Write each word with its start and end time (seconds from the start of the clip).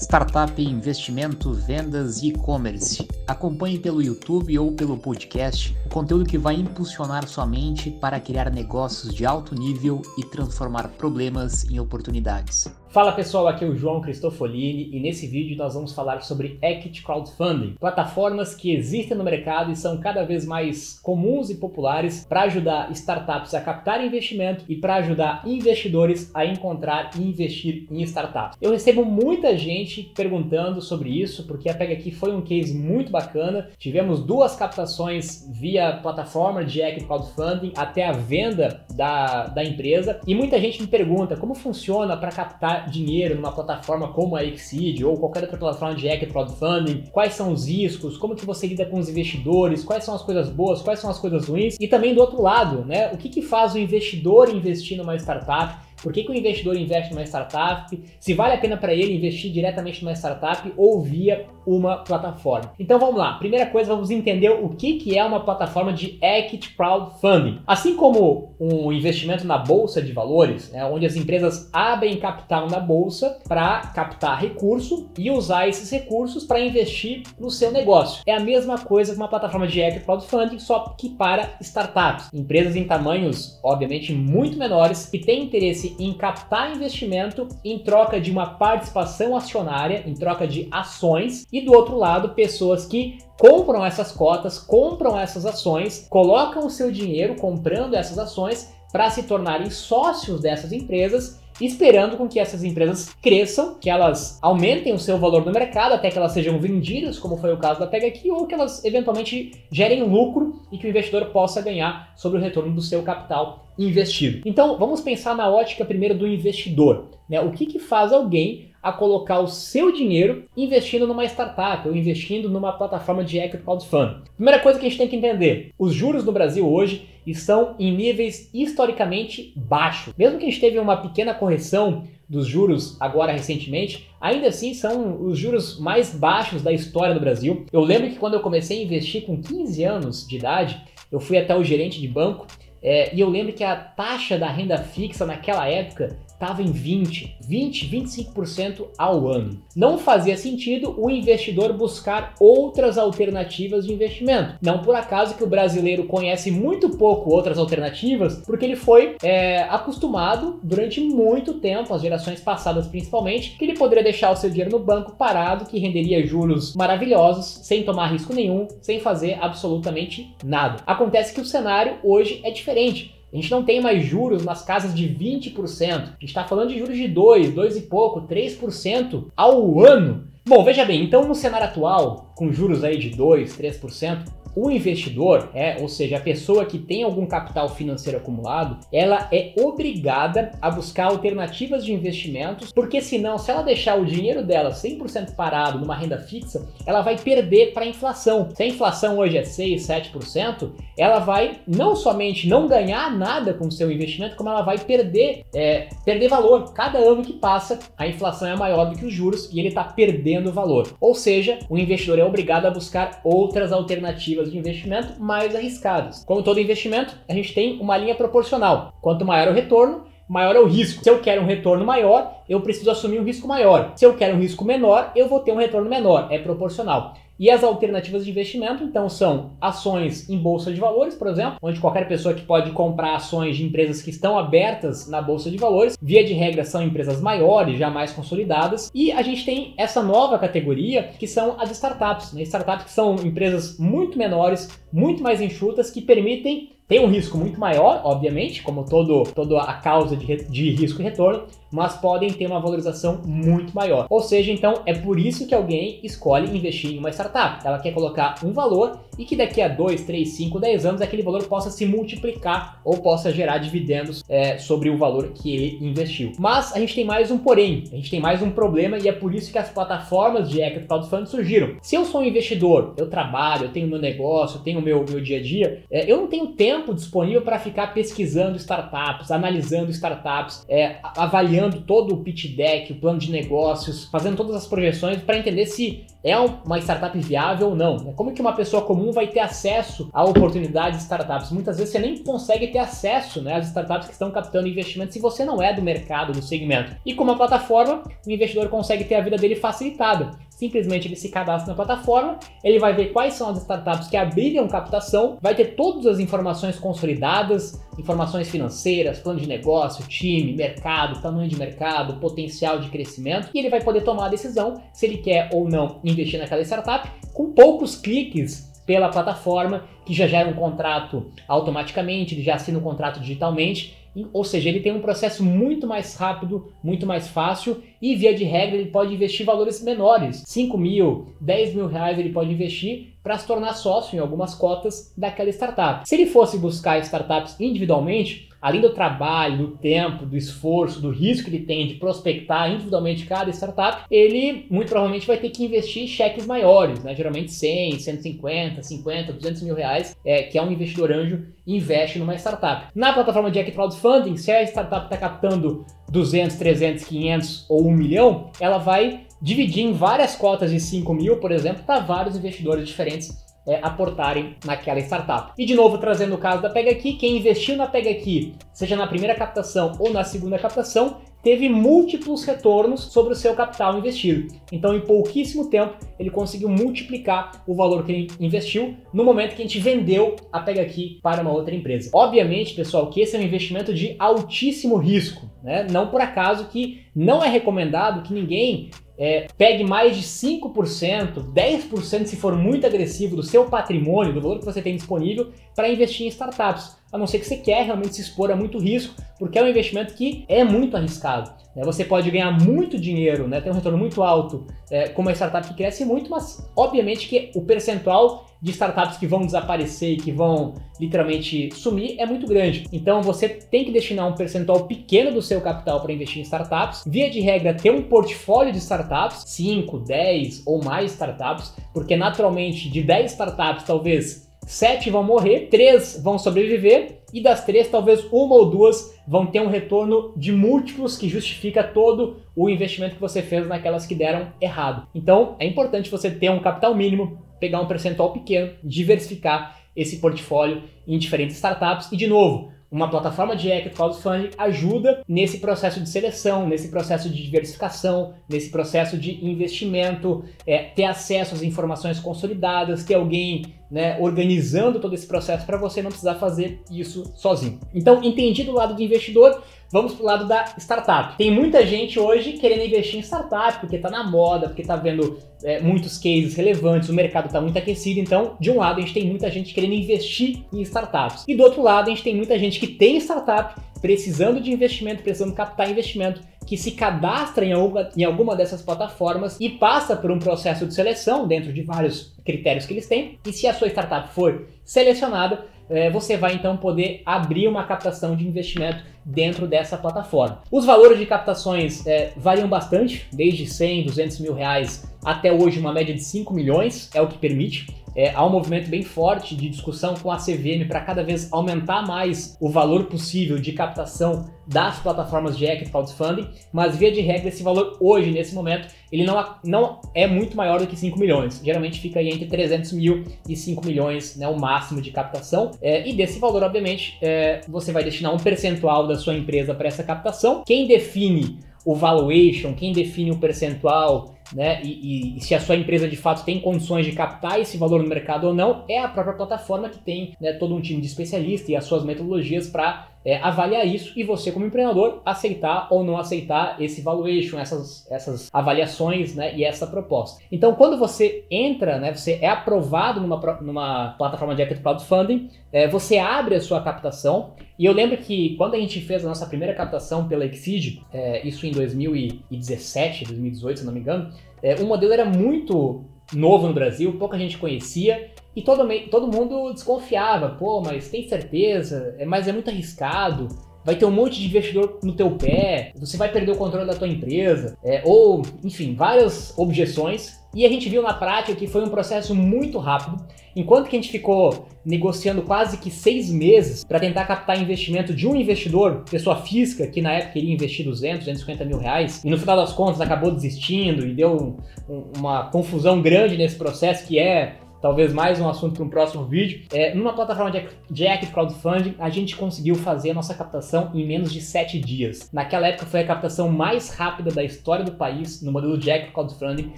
Startup, 0.00 0.60
investimento, 0.62 1.52
vendas 1.52 2.22
e 2.22 2.28
e-commerce. 2.28 3.06
Acompanhe 3.26 3.78
pelo 3.78 4.02
YouTube 4.02 4.58
ou 4.58 4.72
pelo 4.72 4.96
podcast 4.96 5.76
o 5.84 5.90
conteúdo 5.90 6.24
que 6.24 6.38
vai 6.38 6.54
impulsionar 6.54 7.28
sua 7.28 7.44
mente 7.44 7.90
para 7.90 8.18
criar 8.18 8.50
negócios 8.50 9.14
de 9.14 9.26
alto 9.26 9.54
nível 9.54 10.00
e 10.16 10.24
transformar 10.24 10.88
problemas 10.88 11.64
em 11.70 11.78
oportunidades. 11.78 12.79
Fala 12.90 13.12
pessoal, 13.12 13.46
aqui 13.46 13.64
é 13.64 13.68
o 13.68 13.76
João 13.76 14.00
Cristofolini 14.00 14.90
e 14.92 14.98
nesse 14.98 15.24
vídeo 15.24 15.56
nós 15.56 15.74
vamos 15.74 15.92
falar 15.92 16.22
sobre 16.22 16.58
Equity 16.60 17.04
Crowdfunding, 17.04 17.76
plataformas 17.78 18.52
que 18.52 18.74
existem 18.74 19.16
no 19.16 19.22
mercado 19.22 19.70
e 19.70 19.76
são 19.76 19.98
cada 19.98 20.24
vez 20.24 20.44
mais 20.44 20.98
comuns 21.00 21.50
e 21.50 21.54
populares 21.54 22.26
para 22.28 22.42
ajudar 22.42 22.90
startups 22.90 23.54
a 23.54 23.60
captar 23.60 24.04
investimento 24.04 24.64
e 24.68 24.74
para 24.74 24.96
ajudar 24.96 25.42
investidores 25.46 26.32
a 26.34 26.44
encontrar 26.44 27.12
e 27.16 27.22
investir 27.22 27.86
em 27.92 28.02
startups. 28.02 28.58
Eu 28.60 28.72
recebo 28.72 29.04
muita 29.04 29.56
gente 29.56 30.10
perguntando 30.16 30.82
sobre 30.82 31.10
isso 31.10 31.46
porque 31.46 31.70
a 31.70 31.74
Pega 31.74 31.92
aqui 31.92 32.10
foi 32.10 32.34
um 32.34 32.40
case 32.40 32.76
muito 32.76 33.12
bacana. 33.12 33.68
Tivemos 33.78 34.24
duas 34.24 34.56
captações 34.56 35.48
via 35.48 35.92
plataforma 36.02 36.64
de 36.64 36.80
Equity 36.80 37.06
Crowdfunding 37.06 37.72
até 37.76 38.04
a 38.04 38.10
venda 38.10 38.84
da, 38.92 39.46
da 39.46 39.62
empresa 39.62 40.20
e 40.26 40.34
muita 40.34 40.58
gente 40.58 40.82
me 40.82 40.88
pergunta 40.88 41.36
como 41.36 41.54
funciona 41.54 42.16
para 42.16 42.32
captar 42.32 42.79
dinheiro 42.88 43.34
numa 43.34 43.52
plataforma 43.52 44.08
como 44.12 44.36
a 44.36 44.44
Exceed 44.44 45.04
ou 45.04 45.16
qualquer 45.16 45.42
outra 45.42 45.58
plataforma 45.58 45.94
de 45.94 46.06
equity 46.06 46.32
crowdfunding, 46.32 47.04
quais 47.12 47.34
são 47.34 47.52
os 47.52 47.66
riscos, 47.66 48.16
como 48.16 48.34
que 48.34 48.46
você 48.46 48.66
lida 48.66 48.86
com 48.86 48.98
os 48.98 49.08
investidores, 49.08 49.84
quais 49.84 50.04
são 50.04 50.14
as 50.14 50.22
coisas 50.22 50.48
boas, 50.48 50.82
quais 50.82 51.00
são 51.00 51.10
as 51.10 51.18
coisas 51.18 51.48
ruins 51.48 51.76
e 51.80 51.88
também 51.88 52.14
do 52.14 52.20
outro 52.20 52.40
lado, 52.40 52.84
né? 52.84 53.12
O 53.12 53.16
que, 53.16 53.28
que 53.28 53.42
faz 53.42 53.74
o 53.74 53.78
investidor 53.78 54.48
investir 54.48 54.96
numa 54.96 55.16
startup? 55.16 55.89
Por 56.02 56.12
que, 56.12 56.24
que 56.24 56.30
o 56.30 56.34
investidor 56.34 56.76
investe 56.76 57.12
numa 57.12 57.24
startup? 57.24 58.02
Se 58.18 58.34
vale 58.34 58.54
a 58.54 58.58
pena 58.58 58.76
para 58.76 58.94
ele 58.94 59.14
investir 59.14 59.52
diretamente 59.52 60.04
numa 60.04 60.14
startup 60.14 60.72
ou 60.76 61.00
via 61.00 61.46
uma 61.66 61.98
plataforma. 61.98 62.72
Então 62.78 62.98
vamos 62.98 63.16
lá. 63.16 63.34
Primeira 63.34 63.66
coisa, 63.66 63.92
vamos 63.92 64.10
entender 64.10 64.50
o 64.50 64.70
que, 64.70 64.94
que 64.94 65.16
é 65.16 65.24
uma 65.24 65.40
plataforma 65.40 65.92
de 65.92 66.18
equity 66.22 66.74
crowdfunding. 66.74 67.60
Assim 67.66 67.96
como 67.96 68.54
um 68.58 68.92
investimento 68.92 69.46
na 69.46 69.58
bolsa 69.58 70.02
de 70.02 70.12
valores, 70.12 70.70
né, 70.70 70.84
onde 70.84 71.06
as 71.06 71.16
empresas 71.16 71.68
abrem 71.72 72.16
capital 72.16 72.68
na 72.68 72.80
bolsa 72.80 73.38
para 73.46 73.80
captar 73.94 74.40
recurso 74.40 75.10
e 75.18 75.30
usar 75.30 75.68
esses 75.68 75.90
recursos 75.90 76.44
para 76.44 76.60
investir 76.60 77.22
no 77.38 77.50
seu 77.50 77.70
negócio. 77.70 78.22
É 78.26 78.34
a 78.34 78.40
mesma 78.40 78.78
coisa 78.78 79.12
que 79.12 79.18
uma 79.18 79.28
plataforma 79.28 79.66
de 79.66 79.80
equity 79.80 80.04
crowdfunding, 80.04 80.58
só 80.58 80.94
que 80.98 81.10
para 81.10 81.56
startups, 81.60 82.30
empresas 82.32 82.74
em 82.76 82.84
tamanhos 82.84 83.60
obviamente 83.62 84.12
muito 84.12 84.58
menores 84.58 85.06
que 85.06 85.18
têm 85.18 85.44
interesse 85.44 85.89
em 85.98 86.12
captar 86.12 86.74
investimento 86.74 87.48
em 87.64 87.78
troca 87.78 88.20
de 88.20 88.30
uma 88.30 88.54
participação 88.54 89.36
acionária, 89.36 90.02
em 90.06 90.14
troca 90.14 90.46
de 90.46 90.68
ações, 90.70 91.46
e 91.52 91.60
do 91.60 91.72
outro 91.72 91.96
lado, 91.96 92.30
pessoas 92.30 92.86
que 92.86 93.18
compram 93.38 93.84
essas 93.84 94.12
cotas, 94.12 94.58
compram 94.58 95.18
essas 95.18 95.46
ações, 95.46 96.06
colocam 96.10 96.66
o 96.66 96.70
seu 96.70 96.90
dinheiro 96.90 97.36
comprando 97.36 97.94
essas 97.94 98.18
ações 98.18 98.72
para 98.92 99.08
se 99.08 99.22
tornarem 99.22 99.70
sócios 99.70 100.40
dessas 100.40 100.72
empresas 100.72 101.40
esperando 101.60 102.16
com 102.16 102.26
que 102.26 102.40
essas 102.40 102.64
empresas 102.64 103.14
cresçam, 103.20 103.74
que 103.74 103.90
elas 103.90 104.38
aumentem 104.40 104.94
o 104.94 104.98
seu 104.98 105.18
valor 105.18 105.44
no 105.44 105.52
mercado 105.52 105.94
até 105.94 106.10
que 106.10 106.18
elas 106.18 106.32
sejam 106.32 106.58
vendidas, 106.58 107.18
como 107.18 107.36
foi 107.36 107.52
o 107.52 107.58
caso 107.58 107.78
da 107.78 107.86
Pega 107.86 108.06
aqui, 108.06 108.30
ou 108.30 108.46
que 108.46 108.54
elas 108.54 108.84
eventualmente 108.84 109.52
gerem 109.70 110.02
lucro 110.02 110.60
e 110.72 110.78
que 110.78 110.86
o 110.86 110.90
investidor 110.90 111.26
possa 111.26 111.60
ganhar 111.60 112.12
sobre 112.16 112.38
o 112.38 112.40
retorno 112.40 112.74
do 112.74 112.80
seu 112.80 113.02
capital 113.02 113.69
investido. 113.86 114.42
Então, 114.44 114.78
vamos 114.78 115.00
pensar 115.00 115.34
na 115.34 115.48
ótica 115.48 115.84
primeiro 115.84 116.14
do 116.14 116.26
investidor. 116.26 117.08
Né? 117.28 117.40
O 117.40 117.50
que, 117.52 117.66
que 117.66 117.78
faz 117.78 118.12
alguém 118.12 118.70
a 118.82 118.92
colocar 118.92 119.40
o 119.40 119.46
seu 119.46 119.92
dinheiro 119.92 120.44
investindo 120.56 121.06
numa 121.06 121.24
startup 121.24 121.86
ou 121.86 121.94
investindo 121.94 122.48
numa 122.48 122.72
plataforma 122.72 123.22
de 123.22 123.38
equity 123.38 123.62
crowdfunding. 123.62 124.22
Primeira 124.36 124.60
coisa 124.60 124.78
que 124.78 124.86
a 124.86 124.88
gente 124.88 124.98
tem 124.98 125.08
que 125.08 125.16
entender: 125.16 125.72
os 125.78 125.92
juros 125.92 126.24
no 126.24 126.32
Brasil 126.32 126.66
hoje 126.66 127.08
estão 127.26 127.74
em 127.78 127.94
níveis 127.94 128.48
historicamente 128.54 129.52
baixos. 129.54 130.14
Mesmo 130.16 130.38
que 130.38 130.46
a 130.46 130.48
gente 130.48 130.60
teve 130.60 130.78
uma 130.78 130.96
pequena 130.96 131.34
correção 131.34 132.04
dos 132.28 132.46
juros 132.46 132.96
agora 133.00 133.32
recentemente, 133.32 134.08
ainda 134.20 134.48
assim 134.48 134.72
são 134.72 135.20
os 135.26 135.38
juros 135.38 135.78
mais 135.78 136.14
baixos 136.14 136.62
da 136.62 136.72
história 136.72 137.12
do 137.12 137.20
Brasil. 137.20 137.66
Eu 137.72 137.80
lembro 137.82 138.08
que 138.08 138.18
quando 138.18 138.34
eu 138.34 138.40
comecei 138.40 138.80
a 138.80 138.84
investir 138.84 139.26
com 139.26 139.40
15 139.40 139.84
anos 139.84 140.26
de 140.26 140.36
idade, 140.36 140.80
eu 141.10 141.20
fui 141.20 141.36
até 141.36 141.54
o 141.56 141.64
gerente 141.64 142.00
de 142.00 142.08
banco 142.08 142.46
é, 142.82 143.14
e 143.14 143.20
eu 143.20 143.28
lembro 143.28 143.52
que 143.52 143.62
a 143.62 143.76
taxa 143.76 144.38
da 144.38 144.48
renda 144.48 144.78
fixa 144.78 145.26
naquela 145.26 145.68
época 145.68 146.16
estava 146.40 146.62
em 146.62 146.72
20, 146.72 147.36
20, 147.46 147.90
25% 147.90 148.86
ao 148.96 149.28
ano. 149.28 149.62
Não 149.76 149.98
fazia 149.98 150.38
sentido 150.38 150.94
o 150.96 151.10
investidor 151.10 151.74
buscar 151.74 152.34
outras 152.40 152.96
alternativas 152.96 153.86
de 153.86 153.92
investimento. 153.92 154.54
Não 154.62 154.80
por 154.80 154.94
acaso 154.94 155.34
que 155.34 155.44
o 155.44 155.46
brasileiro 155.46 156.04
conhece 156.04 156.50
muito 156.50 156.96
pouco 156.96 157.30
outras 157.30 157.58
alternativas, 157.58 158.42
porque 158.46 158.64
ele 158.64 158.76
foi 158.76 159.16
é, 159.22 159.64
acostumado 159.64 160.58
durante 160.62 160.98
muito 161.00 161.54
tempo, 161.54 161.92
as 161.92 162.00
gerações 162.00 162.40
passadas 162.40 162.86
principalmente, 162.86 163.56
que 163.58 163.64
ele 163.66 163.76
poderia 163.76 164.02
deixar 164.02 164.30
o 164.30 164.36
seu 164.36 164.48
dinheiro 164.48 164.70
no 164.70 164.78
banco 164.78 165.12
parado, 165.12 165.66
que 165.66 165.78
renderia 165.78 166.26
juros 166.26 166.74
maravilhosos, 166.74 167.60
sem 167.66 167.82
tomar 167.82 168.06
risco 168.06 168.32
nenhum, 168.32 168.66
sem 168.80 168.98
fazer 168.98 169.36
absolutamente 169.42 170.34
nada. 170.42 170.82
Acontece 170.86 171.34
que 171.34 171.40
o 171.40 171.44
cenário 171.44 171.98
hoje 172.02 172.40
é 172.42 172.50
diferente. 172.50 173.19
A 173.32 173.36
gente 173.36 173.50
não 173.50 173.64
tem 173.64 173.80
mais 173.80 174.04
juros 174.04 174.44
nas 174.44 174.62
casas 174.62 174.94
de 174.94 175.08
20%. 175.08 175.54
A 175.90 176.04
gente 176.18 176.24
está 176.24 176.44
falando 176.44 176.70
de 176.70 176.78
juros 176.78 176.96
de 176.96 177.06
2, 177.06 177.52
2 177.52 177.76
e 177.76 177.80
pouco, 177.82 178.22
3% 178.22 179.26
ao 179.36 179.80
ano. 179.84 180.24
Bom, 180.46 180.64
veja 180.64 180.84
bem, 180.84 181.04
então 181.04 181.28
no 181.28 181.34
cenário 181.34 181.66
atual, 181.66 182.32
com 182.34 182.52
juros 182.52 182.82
aí 182.82 182.98
de 182.98 183.10
2, 183.10 183.56
3%, 183.56 184.24
o 184.54 184.70
investidor, 184.70 185.50
é, 185.54 185.76
ou 185.80 185.88
seja, 185.88 186.16
a 186.16 186.20
pessoa 186.20 186.64
que 186.64 186.78
tem 186.78 187.02
algum 187.02 187.26
capital 187.26 187.68
financeiro 187.68 188.18
acumulado, 188.18 188.78
ela 188.92 189.28
é 189.32 189.52
obrigada 189.56 190.52
a 190.60 190.70
buscar 190.70 191.06
alternativas 191.06 191.84
de 191.84 191.92
investimentos, 191.92 192.72
porque 192.72 193.00
senão, 193.00 193.38
se 193.38 193.50
ela 193.50 193.62
deixar 193.62 193.98
o 193.98 194.04
dinheiro 194.04 194.44
dela 194.44 194.70
100% 194.70 195.34
parado 195.34 195.78
numa 195.78 195.94
renda 195.94 196.18
fixa, 196.18 196.66
ela 196.86 197.02
vai 197.02 197.16
perder 197.16 197.72
para 197.72 197.84
a 197.84 197.88
inflação. 197.88 198.48
Se 198.54 198.62
a 198.62 198.66
inflação 198.66 199.18
hoje 199.18 199.38
é 199.38 199.44
6, 199.44 199.86
7%, 199.86 200.70
ela 200.96 201.18
vai 201.20 201.60
não 201.66 201.94
somente 201.94 202.48
não 202.48 202.66
ganhar 202.66 203.16
nada 203.16 203.54
com 203.54 203.68
o 203.68 203.72
seu 203.72 203.90
investimento, 203.90 204.36
como 204.36 204.50
ela 204.50 204.62
vai 204.62 204.78
perder, 204.78 205.44
é, 205.54 205.88
perder 206.04 206.28
valor. 206.28 206.72
Cada 206.72 206.98
ano 206.98 207.22
que 207.22 207.32
passa, 207.34 207.78
a 207.96 208.06
inflação 208.06 208.48
é 208.48 208.56
maior 208.56 208.86
do 208.86 208.98
que 208.98 209.06
os 209.06 209.12
juros 209.12 209.50
e 209.52 209.58
ele 209.58 209.68
está 209.68 209.84
perdendo 209.84 210.52
valor. 210.52 210.96
Ou 211.00 211.14
seja, 211.14 211.58
o 211.68 211.78
investidor 211.78 212.18
é 212.18 212.24
obrigado 212.24 212.66
a 212.66 212.70
buscar 212.70 213.20
outras 213.24 213.72
alternativas 213.72 214.39
alternativas 214.40 214.50
de 214.50 214.58
investimento 214.58 215.20
mais 215.20 215.54
arriscadas. 215.54 216.24
Como 216.24 216.42
todo 216.42 216.60
investimento, 216.60 217.14
a 217.28 217.34
gente 217.34 217.52
tem 217.54 217.78
uma 217.80 217.96
linha 217.96 218.14
proporcional. 218.14 218.94
Quanto 219.00 219.24
maior 219.24 219.48
o 219.48 219.54
retorno, 219.54 220.04
maior 220.28 220.56
é 220.56 220.60
o 220.60 220.66
risco. 220.66 221.02
Se 221.02 221.10
eu 221.10 221.20
quero 221.20 221.42
um 221.42 221.46
retorno 221.46 221.84
maior, 221.84 222.42
eu 222.48 222.60
preciso 222.60 222.90
assumir 222.90 223.20
um 223.20 223.24
risco 223.24 223.46
maior. 223.46 223.92
Se 223.96 224.04
eu 224.04 224.14
quero 224.14 224.36
um 224.36 224.40
risco 224.40 224.64
menor, 224.64 225.12
eu 225.14 225.28
vou 225.28 225.40
ter 225.40 225.52
um 225.52 225.56
retorno 225.56 225.88
menor. 225.88 226.28
É 226.30 226.38
proporcional. 226.38 227.14
E 227.40 227.48
as 227.48 227.64
alternativas 227.64 228.22
de 228.22 228.30
investimento, 228.30 228.84
então, 228.84 229.08
são 229.08 229.52
ações 229.58 230.28
em 230.28 230.36
bolsa 230.36 230.70
de 230.70 230.78
valores, 230.78 231.14
por 231.14 231.26
exemplo, 231.26 231.56
onde 231.62 231.80
qualquer 231.80 232.06
pessoa 232.06 232.34
que 232.34 232.42
pode 232.42 232.70
comprar 232.72 233.16
ações 233.16 233.56
de 233.56 233.64
empresas 233.64 234.02
que 234.02 234.10
estão 234.10 234.38
abertas 234.38 235.08
na 235.08 235.22
bolsa 235.22 235.50
de 235.50 235.56
valores, 235.56 235.96
via 236.02 236.22
de 236.22 236.34
regra 236.34 236.66
são 236.66 236.82
empresas 236.82 237.18
maiores, 237.18 237.78
já 237.78 237.88
mais 237.88 238.12
consolidadas. 238.12 238.90
E 238.94 239.10
a 239.10 239.22
gente 239.22 239.46
tem 239.46 239.72
essa 239.78 240.02
nova 240.02 240.38
categoria 240.38 241.12
que 241.18 241.26
são 241.26 241.58
as 241.58 241.70
startups. 241.70 242.34
Né? 242.34 242.42
Startups 242.42 242.84
que 242.84 242.92
são 242.92 243.14
empresas 243.14 243.78
muito 243.78 244.18
menores, 244.18 244.68
muito 244.92 245.22
mais 245.22 245.40
enxutas, 245.40 245.90
que 245.90 246.02
permitem 246.02 246.68
tem 246.90 246.98
um 246.98 247.08
risco 247.08 247.38
muito 247.38 247.58
maior, 247.60 248.00
obviamente, 248.02 248.64
como 248.64 248.84
todo, 248.84 249.22
toda 249.32 249.62
a 249.62 249.74
causa 249.74 250.16
de, 250.16 250.44
de 250.44 250.70
risco 250.70 251.00
e 251.00 251.04
retorno, 251.04 251.44
mas 251.72 251.96
podem 251.96 252.32
ter 252.32 252.46
uma 252.46 252.60
valorização 252.60 253.20
muito 253.24 253.74
maior. 253.74 254.06
Ou 254.10 254.20
seja, 254.20 254.52
então 254.52 254.82
é 254.86 254.94
por 254.94 255.18
isso 255.18 255.46
que 255.46 255.54
alguém 255.54 256.00
escolhe 256.02 256.56
investir 256.56 256.92
em 256.92 256.98
uma 256.98 257.10
startup. 257.10 257.66
Ela 257.66 257.78
quer 257.78 257.92
colocar 257.92 258.36
um 258.44 258.52
valor 258.52 258.98
e 259.18 259.24
que 259.24 259.36
daqui 259.36 259.60
a 259.60 259.68
2, 259.68 260.04
3, 260.04 260.28
5, 260.28 260.58
10 260.58 260.86
anos 260.86 261.02
aquele 261.02 261.22
valor 261.22 261.44
possa 261.44 261.70
se 261.70 261.84
multiplicar 261.84 262.80
ou 262.84 262.98
possa 262.98 263.30
gerar 263.30 263.58
dividendos 263.58 264.24
é, 264.28 264.56
sobre 264.56 264.88
o 264.88 264.96
valor 264.96 265.32
que 265.34 265.54
ele 265.54 265.78
investiu. 265.80 266.32
Mas 266.38 266.74
a 266.74 266.78
gente 266.78 266.94
tem 266.94 267.04
mais 267.04 267.30
um 267.30 267.36
porém, 267.36 267.84
a 267.92 267.96
gente 267.96 268.10
tem 268.10 268.20
mais 268.20 268.40
um 268.40 268.50
problema 268.50 268.98
e 268.98 269.08
é 269.08 269.12
por 269.12 269.34
isso 269.34 269.52
que 269.52 269.58
as 269.58 269.68
plataformas 269.68 270.48
de 270.48 270.62
equity 270.62 270.86
crowdfunding 270.86 271.26
surgiram. 271.26 271.76
Se 271.82 271.96
eu 271.96 272.04
sou 272.04 272.22
um 272.22 272.24
investidor, 272.24 272.94
eu 272.96 273.08
trabalho, 273.08 273.66
eu 273.66 273.72
tenho 273.72 273.88
meu 273.88 273.98
negócio, 273.98 274.58
eu 274.58 274.62
tenho 274.62 274.80
meu, 274.80 275.04
meu 275.08 275.20
dia 275.20 275.38
a 275.38 275.42
dia, 275.42 275.82
é, 275.90 276.10
eu 276.10 276.16
não 276.16 276.26
tenho 276.26 276.48
tempo 276.48 276.94
disponível 276.94 277.42
para 277.42 277.58
ficar 277.58 277.92
pesquisando 277.92 278.56
startups, 278.56 279.30
analisando 279.30 279.90
startups, 279.90 280.64
é, 280.68 280.96
avaliando 281.02 281.59
desenhando 281.60 281.82
todo 281.82 282.14
o 282.14 282.18
pitch 282.18 282.56
deck, 282.56 282.92
o 282.92 282.96
plano 282.96 283.18
de 283.18 283.30
negócios, 283.30 284.06
fazendo 284.06 284.36
todas 284.36 284.56
as 284.56 284.66
projeções 284.66 285.20
para 285.22 285.38
entender 285.38 285.66
se 285.66 286.04
é 286.24 286.36
uma 286.38 286.78
startup 286.78 287.18
viável 287.18 287.68
ou 287.68 287.76
não. 287.76 287.96
Né? 287.96 288.12
Como 288.16 288.32
que 288.32 288.40
uma 288.40 288.52
pessoa 288.52 288.82
comum 288.82 289.12
vai 289.12 289.26
ter 289.26 289.40
acesso 289.40 290.08
a 290.12 290.24
oportunidades 290.24 290.98
de 290.98 291.04
startups? 291.04 291.50
Muitas 291.50 291.78
vezes 291.78 291.92
você 291.92 291.98
nem 291.98 292.16
consegue 292.18 292.68
ter 292.68 292.78
acesso 292.78 293.42
né, 293.42 293.54
às 293.54 293.68
startups 293.68 294.06
que 294.06 294.12
estão 294.12 294.30
captando 294.30 294.68
investimento 294.68 295.12
se 295.12 295.20
você 295.20 295.44
não 295.44 295.62
é 295.62 295.72
do 295.72 295.82
mercado, 295.82 296.32
do 296.32 296.42
segmento. 296.42 296.94
E 297.04 297.14
com 297.14 297.24
uma 297.24 297.36
plataforma, 297.36 298.02
o 298.26 298.30
investidor 298.30 298.68
consegue 298.68 299.04
ter 299.04 299.14
a 299.16 299.20
vida 299.20 299.36
dele 299.36 299.56
facilitada. 299.56 300.30
Simplesmente 300.60 301.08
ele 301.08 301.16
se 301.16 301.30
cadastra 301.30 301.70
na 301.70 301.74
plataforma, 301.74 302.38
ele 302.62 302.78
vai 302.78 302.94
ver 302.94 303.14
quais 303.14 303.32
são 303.32 303.48
as 303.48 303.56
startups 303.62 304.08
que 304.08 304.16
abriram 304.16 304.68
captação, 304.68 305.38
vai 305.40 305.54
ter 305.54 305.74
todas 305.74 306.04
as 306.04 306.18
informações 306.18 306.78
consolidadas, 306.78 307.82
informações 307.98 308.50
financeiras, 308.50 309.20
plano 309.20 309.40
de 309.40 309.48
negócio, 309.48 310.06
time, 310.06 310.52
mercado, 310.52 311.22
tamanho 311.22 311.48
de 311.48 311.56
mercado, 311.56 312.20
potencial 312.20 312.78
de 312.78 312.90
crescimento, 312.90 313.48
e 313.54 313.58
ele 313.58 313.70
vai 313.70 313.82
poder 313.82 314.02
tomar 314.02 314.26
a 314.26 314.28
decisão 314.28 314.82
se 314.92 315.06
ele 315.06 315.16
quer 315.16 315.48
ou 315.50 315.66
não 315.66 315.98
investir 316.04 316.38
naquela 316.38 316.60
startup 316.60 317.10
com 317.32 317.54
poucos 317.54 317.96
cliques 317.96 318.69
pela 318.90 319.08
plataforma, 319.08 319.84
que 320.04 320.12
já 320.12 320.26
gera 320.26 320.48
um 320.48 320.52
contrato 320.52 321.30
automaticamente, 321.46 322.34
ele 322.34 322.42
já 322.42 322.56
assina 322.56 322.76
um 322.76 322.82
contrato 322.82 323.20
digitalmente 323.20 323.94
ou 324.32 324.42
seja, 324.42 324.68
ele 324.68 324.80
tem 324.80 324.92
um 324.92 325.00
processo 325.00 325.44
muito 325.44 325.86
mais 325.86 326.16
rápido, 326.16 326.72
muito 326.82 327.06
mais 327.06 327.28
fácil 327.28 327.80
e, 328.02 328.16
via 328.16 328.34
de 328.34 328.42
regra, 328.42 328.76
ele 328.76 328.90
pode 328.90 329.14
investir 329.14 329.46
valores 329.46 329.80
menores. 329.84 330.42
5 330.44 330.76
mil, 330.76 331.28
10 331.40 331.74
mil 331.74 331.86
reais 331.86 332.18
ele 332.18 332.30
pode 332.30 332.50
investir 332.50 333.14
para 333.22 333.38
se 333.38 333.46
tornar 333.46 333.74
sócio 333.74 334.16
em 334.16 334.18
algumas 334.18 334.52
cotas 334.52 335.14
daquela 335.16 335.48
startup. 335.50 336.08
Se 336.08 336.16
ele 336.16 336.26
fosse 336.26 336.58
buscar 336.58 336.98
startups 336.98 337.54
individualmente, 337.60 338.49
além 338.60 338.80
do 338.80 338.90
trabalho, 338.90 339.58
do 339.58 339.68
tempo, 339.78 340.26
do 340.26 340.36
esforço, 340.36 341.00
do 341.00 341.10
risco 341.10 341.48
que 341.48 341.56
ele 341.56 341.64
tem 341.64 341.86
de 341.86 341.94
prospectar 341.94 342.70
individualmente 342.70 343.26
cada 343.26 343.50
startup, 343.50 344.04
ele 344.10 344.66
muito 344.70 344.88
provavelmente 344.88 345.26
vai 345.26 345.36
ter 345.36 345.50
que 345.50 345.64
investir 345.64 346.06
cheques 346.06 346.46
maiores, 346.46 347.02
né? 347.02 347.14
geralmente 347.14 347.52
100, 347.52 347.98
150, 347.98 348.82
50, 348.82 349.32
200 349.32 349.62
mil 349.62 349.74
reais, 349.74 350.16
é, 350.24 350.42
que 350.42 350.58
é 350.58 350.62
um 350.62 350.70
investidor 350.70 351.12
anjo 351.12 351.46
investe 351.66 352.18
numa 352.18 352.34
startup. 352.34 352.86
Na 352.94 353.12
plataforma 353.12 353.50
de 353.50 353.58
Equity 353.58 353.76
Crowdfunding, 353.76 354.36
se 354.36 354.50
a 354.50 354.62
startup 354.64 355.04
está 355.04 355.16
captando 355.16 355.84
200, 356.10 356.56
300, 356.56 357.04
500 357.04 357.66
ou 357.68 357.86
1 357.86 357.92
milhão, 357.92 358.50
ela 358.60 358.78
vai 358.78 359.26
dividir 359.40 359.84
em 359.84 359.92
várias 359.92 360.34
cotas 360.34 360.70
de 360.70 360.80
5 360.80 361.14
mil, 361.14 361.36
por 361.38 361.52
exemplo, 361.52 361.82
para 361.84 362.00
vários 362.00 362.36
investidores 362.36 362.86
diferentes 362.86 363.49
é, 363.66 363.78
aportarem 363.82 364.56
naquela 364.64 365.00
startup. 365.00 365.52
E 365.58 365.64
de 365.64 365.74
novo, 365.74 365.98
trazendo 365.98 366.34
o 366.34 366.38
caso 366.38 366.62
da 366.62 366.70
Pega 366.70 366.90
Aqui, 366.90 367.14
quem 367.14 367.36
investiu 367.36 367.76
na 367.76 367.86
Pega 367.86 368.10
Aqui, 368.10 368.54
seja 368.72 368.96
na 368.96 369.06
primeira 369.06 369.34
captação 369.34 369.92
ou 369.98 370.12
na 370.12 370.24
segunda 370.24 370.58
captação, 370.58 371.18
teve 371.42 371.68
múltiplos 371.68 372.44
retornos 372.44 373.04
sobre 373.04 373.32
o 373.32 373.36
seu 373.36 373.54
capital 373.54 373.98
investido. 373.98 374.54
Então, 374.70 374.94
em 374.94 375.00
pouquíssimo 375.00 375.70
tempo, 375.70 375.96
ele 376.18 376.30
conseguiu 376.30 376.68
multiplicar 376.68 377.62
o 377.66 377.74
valor 377.74 378.04
que 378.04 378.12
ele 378.12 378.28
investiu 378.38 378.96
no 379.12 379.24
momento 379.24 379.54
que 379.54 379.62
a 379.62 379.64
gente 379.64 379.78
vendeu 379.78 380.36
a 380.52 380.60
Pega 380.60 380.82
Aqui 380.82 381.18
para 381.22 381.42
uma 381.42 381.52
outra 381.52 381.74
empresa. 381.74 382.10
Obviamente, 382.12 382.74
pessoal, 382.74 383.08
que 383.08 383.20
esse 383.20 383.36
é 383.36 383.38
um 383.38 383.42
investimento 383.42 383.94
de 383.94 384.14
altíssimo 384.18 384.96
risco, 384.96 385.50
né? 385.62 385.86
Não 385.90 386.08
por 386.08 386.20
acaso 386.20 386.66
que 386.66 387.02
não 387.14 387.42
é 387.42 387.48
recomendado 387.48 388.22
que 388.22 388.34
ninguém 388.34 388.90
é, 389.20 389.48
pegue 389.58 389.84
mais 389.84 390.16
de 390.16 390.22
5%, 390.22 391.52
10% 391.52 392.24
se 392.24 392.36
for 392.36 392.56
muito 392.56 392.86
agressivo 392.86 393.36
do 393.36 393.42
seu 393.42 393.66
patrimônio, 393.66 394.32
do 394.32 394.40
valor 394.40 394.58
que 394.58 394.64
você 394.64 394.80
tem 394.80 394.96
disponível, 394.96 395.52
para 395.76 395.90
investir 395.90 396.24
em 396.24 396.30
startups. 396.30 396.96
A 397.12 397.18
não 397.18 397.26
ser 397.26 397.38
que 397.38 397.46
você 397.46 397.56
quer 397.56 397.84
realmente 397.84 398.14
se 398.14 398.22
expor 398.22 398.50
a 398.50 398.56
muito 398.56 398.78
risco, 398.78 399.14
porque 399.38 399.58
é 399.58 399.62
um 399.62 399.68
investimento 399.68 400.14
que 400.14 400.44
é 400.48 400.62
muito 400.62 400.96
arriscado. 400.96 401.50
Né? 401.74 401.84
Você 401.84 402.04
pode 402.04 402.30
ganhar 402.30 402.50
muito 402.50 402.98
dinheiro, 402.98 403.48
né? 403.48 403.60
ter 403.60 403.70
um 403.70 403.74
retorno 403.74 403.98
muito 403.98 404.22
alto 404.22 404.66
é, 404.90 405.08
com 405.08 405.22
uma 405.22 405.32
startup 405.32 405.66
que 405.66 405.74
cresce 405.74 406.04
muito, 406.04 406.30
mas 406.30 406.70
obviamente 406.76 407.28
que 407.28 407.50
o 407.54 407.62
percentual 407.62 408.46
de 408.62 408.72
startups 408.72 409.16
que 409.16 409.26
vão 409.26 409.46
desaparecer 409.46 410.12
e 410.12 410.16
que 410.18 410.30
vão 410.30 410.74
literalmente 411.00 411.70
sumir 411.74 412.16
é 412.18 412.26
muito 412.26 412.46
grande. 412.46 412.86
Então 412.92 413.22
você 413.22 413.48
tem 413.48 413.84
que 413.84 413.90
destinar 413.90 414.28
um 414.28 414.34
percentual 414.34 414.86
pequeno 414.86 415.32
do 415.32 415.40
seu 415.40 415.60
capital 415.60 416.00
para 416.00 416.12
investir 416.12 416.40
em 416.40 416.42
startups. 416.42 417.04
Via 417.06 417.30
de 417.30 417.40
regra, 417.40 417.72
ter 417.72 417.90
um 417.90 418.02
portfólio 418.02 418.72
de 418.72 418.78
startups, 418.78 419.44
5, 419.46 420.00
10 420.00 420.62
ou 420.66 420.84
mais 420.84 421.12
startups, 421.12 421.74
porque 421.94 422.16
naturalmente 422.16 422.90
de 422.90 423.02
10 423.02 423.32
startups, 423.32 423.84
talvez 423.84 424.49
7 424.70 425.10
vão 425.10 425.24
morrer, 425.24 425.66
3 425.68 426.20
vão 426.22 426.38
sobreviver 426.38 427.22
e 427.32 427.40
das 427.40 427.64
três, 427.64 427.88
talvez 427.88 428.24
uma 428.30 428.54
ou 428.54 428.70
duas 428.70 429.12
vão 429.26 429.44
ter 429.44 429.60
um 429.60 429.66
retorno 429.66 430.32
de 430.36 430.52
múltiplos 430.52 431.18
que 431.18 431.28
justifica 431.28 431.82
todo 431.82 432.36
o 432.54 432.70
investimento 432.70 433.16
que 433.16 433.20
você 433.20 433.42
fez 433.42 433.66
naquelas 433.66 434.06
que 434.06 434.14
deram 434.14 434.52
errado. 434.60 435.08
Então, 435.12 435.56
é 435.58 435.66
importante 435.66 436.08
você 436.08 436.30
ter 436.30 436.50
um 436.50 436.60
capital 436.60 436.94
mínimo 436.94 437.42
pegar 437.58 437.80
um 437.80 437.88
percentual 437.88 438.32
pequeno, 438.32 438.70
diversificar 438.82 439.76
esse 439.96 440.18
portfólio 440.18 440.84
em 441.06 441.18
diferentes 441.18 441.56
startups 441.56 442.10
e, 442.12 442.16
de 442.16 442.28
novo, 442.28 442.70
uma 442.90 443.08
plataforma 443.08 443.54
de 443.54 443.70
equity 443.70 443.94
crowdfunding 443.94 444.50
ajuda 444.58 445.22
nesse 445.28 445.58
processo 445.58 446.00
de 446.00 446.08
seleção, 446.08 446.66
nesse 446.66 446.88
processo 446.88 447.30
de 447.30 447.42
diversificação, 447.42 448.34
nesse 448.48 448.70
processo 448.70 449.16
de 449.16 449.44
investimento, 449.44 450.44
é, 450.66 450.78
ter 450.78 451.04
acesso 451.04 451.54
às 451.54 451.62
informações 451.62 452.18
consolidadas, 452.18 453.04
ter 453.04 453.14
alguém 453.14 453.74
né, 453.90 454.16
organizando 454.20 455.00
todo 455.00 455.14
esse 455.14 455.26
processo 455.26 455.66
para 455.66 455.76
você 455.76 456.02
não 456.02 456.10
precisar 456.10 456.36
fazer 456.36 456.80
isso 456.90 457.32
sozinho. 457.36 457.80
Então, 457.94 458.22
entendido 458.22 458.70
o 458.70 458.74
lado 458.74 458.94
do 458.94 459.02
investidor, 459.02 459.62
Vamos 459.92 460.14
pro 460.14 460.24
lado 460.24 460.46
da 460.46 460.66
startup. 460.78 461.36
Tem 461.36 461.50
muita 461.50 461.84
gente 461.84 462.18
hoje 462.18 462.52
querendo 462.52 462.84
investir 462.84 463.16
em 463.18 463.22
startup 463.22 463.80
porque 463.80 463.96
está 463.96 464.08
na 464.08 464.22
moda, 464.22 464.68
porque 464.68 464.82
está 464.82 464.94
vendo 464.94 465.38
é, 465.64 465.80
muitos 465.80 466.16
cases 466.16 466.54
relevantes, 466.54 467.08
o 467.08 467.12
mercado 467.12 467.46
está 467.46 467.60
muito 467.60 467.76
aquecido. 467.76 468.20
Então, 468.20 468.56
de 468.60 468.70
um 468.70 468.78
lado, 468.78 468.98
a 468.98 469.00
gente 469.00 469.12
tem 469.12 469.26
muita 469.26 469.50
gente 469.50 469.74
querendo 469.74 469.94
investir 469.94 470.64
em 470.72 470.80
startups. 470.82 471.44
E 471.48 471.56
do 471.56 471.64
outro 471.64 471.82
lado, 471.82 472.06
a 472.06 472.10
gente 472.10 472.22
tem 472.22 472.36
muita 472.36 472.56
gente 472.56 472.78
que 472.78 472.86
tem 472.86 473.16
startup 473.16 473.80
precisando 474.00 474.60
de 474.60 474.72
investimento, 474.72 475.24
precisando 475.24 475.54
captar 475.54 475.90
investimento, 475.90 476.40
que 476.64 476.76
se 476.76 476.92
cadastra 476.92 477.64
em 477.64 477.72
alguma, 477.72 478.08
em 478.16 478.24
alguma 478.24 478.54
dessas 478.54 478.80
plataformas 478.80 479.58
e 479.60 479.70
passa 479.70 480.14
por 480.16 480.30
um 480.30 480.38
processo 480.38 480.86
de 480.86 480.94
seleção 480.94 481.48
dentro 481.48 481.72
de 481.72 481.82
vários 481.82 482.32
critérios 482.44 482.86
que 482.86 482.94
eles 482.94 483.08
têm. 483.08 483.38
E 483.44 483.52
se 483.52 483.66
a 483.66 483.74
sua 483.74 483.88
startup 483.88 484.32
for 484.32 484.68
selecionada, 484.84 485.66
você 486.10 486.36
vai 486.36 486.54
então 486.54 486.76
poder 486.76 487.22
abrir 487.26 487.66
uma 487.66 487.84
captação 487.84 488.36
de 488.36 488.46
investimento 488.46 489.02
dentro 489.24 489.66
dessa 489.66 489.96
plataforma. 489.96 490.62
Os 490.70 490.84
valores 490.84 491.18
de 491.18 491.26
captações 491.26 492.06
é, 492.06 492.32
variam 492.36 492.68
bastante, 492.68 493.26
desde 493.32 493.66
100, 493.66 494.06
200 494.06 494.40
mil 494.40 494.54
reais 494.54 495.10
até 495.24 495.52
hoje 495.52 495.78
uma 495.78 495.92
média 495.92 496.14
de 496.14 496.22
5 496.22 496.52
milhões 496.54 497.10
é 497.14 497.20
o 497.20 497.26
que 497.26 497.36
permite. 497.36 497.94
É, 498.14 498.32
há 498.34 498.44
um 498.44 498.50
movimento 498.50 498.88
bem 498.88 499.02
forte 499.02 499.54
de 499.54 499.68
discussão 499.68 500.14
com 500.14 500.30
a 500.30 500.36
CVM 500.36 500.86
para 500.88 501.00
cada 501.00 501.22
vez 501.22 501.52
aumentar 501.52 502.06
mais 502.06 502.56
o 502.60 502.68
valor 502.68 503.04
possível 503.04 503.58
de 503.58 503.72
captação 503.72 504.50
das 504.66 505.00
plataformas 505.00 505.58
de 505.58 505.64
equity 505.64 505.90
crowdfunding, 505.90 506.48
mas 506.72 506.96
via 506.96 507.10
de 507.10 507.20
regra 507.20 507.48
esse 507.48 507.62
valor 507.62 507.96
hoje, 508.00 508.30
nesse 508.30 508.54
momento, 508.54 508.88
ele 509.10 509.24
não, 509.24 509.54
não 509.64 510.00
é 510.14 510.26
muito 510.26 510.56
maior 510.56 510.78
do 510.78 510.86
que 510.86 510.96
5 510.96 511.18
milhões. 511.18 511.60
Geralmente 511.64 512.00
fica 512.00 512.20
aí 512.20 512.28
entre 512.28 512.46
300 512.46 512.92
mil 512.92 513.24
e 513.48 513.56
5 513.56 513.84
milhões, 513.84 514.36
né, 514.36 514.46
o 514.46 514.58
máximo 514.58 515.00
de 515.00 515.10
captação. 515.10 515.72
É, 515.82 516.08
e 516.08 516.12
desse 516.12 516.38
valor, 516.38 516.62
obviamente, 516.62 517.18
é, 517.20 517.62
você 517.68 517.90
vai 517.90 518.04
destinar 518.04 518.32
um 518.32 518.38
percentual 518.38 519.08
da 519.08 519.16
sua 519.16 519.34
empresa 519.34 519.74
para 519.74 519.88
essa 519.88 520.04
captação. 520.04 520.62
Quem 520.64 520.86
define 520.86 521.58
o 521.84 521.94
valuation, 521.94 522.74
quem 522.74 522.92
define 522.92 523.32
o 523.32 523.38
percentual 523.38 524.34
né, 524.54 524.82
e, 524.82 525.36
e, 525.36 525.40
se 525.40 525.54
a 525.54 525.60
sua 525.60 525.76
empresa 525.76 526.08
de 526.08 526.16
fato 526.16 526.44
tem 526.44 526.60
condições 526.60 527.06
de 527.06 527.12
captar 527.12 527.60
esse 527.60 527.76
valor 527.76 528.02
no 528.02 528.08
mercado 528.08 528.48
ou 528.48 528.54
não, 528.54 528.84
é 528.88 528.98
a 528.98 529.08
própria 529.08 529.34
plataforma 529.34 529.88
que 529.88 529.98
tem 529.98 530.34
né, 530.40 530.52
todo 530.52 530.74
um 530.74 530.80
time 530.80 531.00
de 531.00 531.06
especialistas 531.06 531.68
e 531.68 531.76
as 531.76 531.84
suas 531.84 532.04
metodologias 532.04 532.68
para 532.68 533.08
é, 533.24 533.36
avaliar 533.38 533.86
isso 533.86 534.18
e 534.18 534.24
você, 534.24 534.50
como 534.50 534.64
empreendedor, 534.64 535.20
aceitar 535.24 535.88
ou 535.90 536.02
não 536.02 536.16
aceitar 536.16 536.80
esse 536.80 537.02
valuation, 537.02 537.58
essas, 537.58 538.10
essas 538.10 538.48
avaliações 538.52 539.34
né, 539.34 539.54
e 539.54 539.64
essa 539.64 539.86
proposta. 539.86 540.42
Então, 540.50 540.74
quando 540.74 540.98
você 540.98 541.44
entra, 541.50 541.98
né, 541.98 542.14
você 542.14 542.38
é 542.40 542.48
aprovado 542.48 543.20
numa, 543.20 543.38
numa 543.60 544.14
plataforma 544.16 544.54
de 544.54 544.62
equity 544.62 544.80
crowdfunding, 544.80 545.50
é, 545.72 545.86
você 545.86 546.18
abre 546.18 546.54
a 546.54 546.60
sua 546.60 546.82
captação. 546.82 547.52
E 547.78 547.84
eu 547.84 547.92
lembro 547.92 548.16
que 548.16 548.56
quando 548.56 548.74
a 548.74 548.78
gente 548.78 549.00
fez 549.00 549.24
a 549.24 549.28
nossa 549.28 549.46
primeira 549.46 549.74
captação 549.74 550.26
pela 550.28 550.44
Exceed, 550.44 551.02
é, 551.12 551.46
isso 551.46 551.66
em 551.66 551.72
2017, 551.72 553.24
2018, 553.24 553.80
se 553.80 553.86
não 553.86 553.92
me 553.92 554.00
engano, 554.00 554.32
é, 554.62 554.74
o 554.76 554.86
modelo 554.86 555.12
era 555.12 555.24
muito 555.24 556.04
novo 556.32 556.68
no 556.68 556.74
Brasil, 556.74 557.16
pouca 557.18 557.38
gente 557.38 557.58
conhecia 557.58 558.30
e 558.54 558.62
todo, 558.62 558.86
todo 559.10 559.26
mundo 559.26 559.72
desconfiava, 559.72 560.50
pô, 560.50 560.80
mas 560.80 561.08
tem 561.08 561.28
certeza? 561.28 562.14
É, 562.18 562.24
mas 562.24 562.48
é 562.48 562.52
muito 562.52 562.70
arriscado. 562.70 563.48
Vai 563.84 563.96
ter 563.96 564.04
um 564.04 564.10
monte 564.10 564.40
de 564.40 564.46
investidor 564.46 564.98
no 565.02 565.12
teu 565.12 565.30
pé, 565.32 565.92
você 565.96 566.16
vai 566.16 566.30
perder 566.30 566.52
o 566.52 566.56
controle 566.56 566.86
da 566.86 566.94
tua 566.94 567.08
empresa, 567.08 567.76
é, 567.84 568.02
ou, 568.04 568.42
enfim, 568.62 568.94
várias 568.94 569.56
objeções. 569.58 570.38
E 570.54 570.66
a 570.66 570.68
gente 570.68 570.88
viu 570.88 571.02
na 571.02 571.14
prática 571.14 571.56
que 571.56 571.66
foi 571.66 571.84
um 571.84 571.88
processo 571.88 572.34
muito 572.34 572.78
rápido. 572.78 573.24
Enquanto 573.54 573.88
que 573.88 573.96
a 573.96 574.00
gente 574.00 574.10
ficou 574.10 574.68
negociando 574.84 575.42
quase 575.42 575.76
que 575.76 575.90
seis 575.90 576.30
meses 576.30 576.84
para 576.84 577.00
tentar 577.00 577.24
captar 577.24 577.60
investimento 577.60 578.14
de 578.14 578.26
um 578.26 578.34
investidor, 578.34 579.04
pessoa 579.10 579.36
física, 579.36 579.86
que 579.86 580.00
na 580.00 580.12
época 580.12 580.34
queria 580.34 580.52
investir 580.52 580.84
200, 580.84 581.20
250 581.20 581.64
mil 581.64 581.78
reais, 581.78 582.24
e 582.24 582.30
no 582.30 582.38
final 582.38 582.56
das 582.56 582.72
contas 582.72 583.00
acabou 583.00 583.30
desistindo 583.30 584.06
e 584.06 584.14
deu 584.14 584.56
um, 584.88 585.04
uma 585.18 585.50
confusão 585.50 586.00
grande 586.00 586.36
nesse 586.36 586.56
processo 586.56 587.06
que 587.06 587.18
é 587.18 587.56
talvez 587.80 588.12
mais 588.12 588.40
um 588.40 588.48
assunto 588.48 588.74
para 588.74 588.84
um 588.84 588.88
próximo 588.88 589.24
vídeo. 589.24 589.62
É, 589.72 589.94
numa 589.94 590.12
plataforma 590.12 590.50
de, 590.50 590.68
de 590.90 591.26
Crowdfunding, 591.26 591.94
a 591.98 592.10
gente 592.10 592.36
conseguiu 592.36 592.74
fazer 592.74 593.10
a 593.10 593.14
nossa 593.14 593.34
captação 593.34 593.90
em 593.94 594.06
menos 594.06 594.32
de 594.32 594.40
7 594.40 594.78
dias. 594.78 595.30
Naquela 595.32 595.68
época 595.68 595.86
foi 595.86 596.00
a 596.00 596.06
captação 596.06 596.48
mais 596.48 596.90
rápida 596.90 597.30
da 597.30 597.42
história 597.42 597.84
do 597.84 597.92
país 597.92 598.42
no 598.42 598.52
modelo 598.52 598.76
de 598.78 598.90
Active 598.90 599.12
Crowdfunding. 599.12 599.72